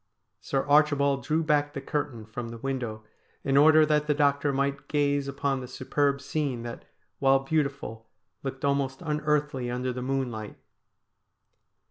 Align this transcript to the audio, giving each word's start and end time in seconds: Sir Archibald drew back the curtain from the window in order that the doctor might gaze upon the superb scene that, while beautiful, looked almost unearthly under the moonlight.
Sir 0.39 0.65
Archibald 0.65 1.23
drew 1.23 1.43
back 1.43 1.73
the 1.75 1.79
curtain 1.79 2.25
from 2.25 2.49
the 2.49 2.57
window 2.57 3.03
in 3.43 3.55
order 3.55 3.85
that 3.85 4.07
the 4.07 4.15
doctor 4.15 4.51
might 4.51 4.87
gaze 4.87 5.27
upon 5.27 5.59
the 5.61 5.67
superb 5.67 6.21
scene 6.21 6.63
that, 6.63 6.85
while 7.19 7.37
beautiful, 7.37 8.07
looked 8.41 8.65
almost 8.65 9.03
unearthly 9.03 9.69
under 9.69 9.93
the 9.93 10.01
moonlight. 10.01 10.57